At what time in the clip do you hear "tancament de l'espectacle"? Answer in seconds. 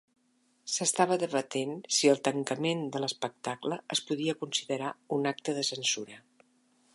2.29-3.79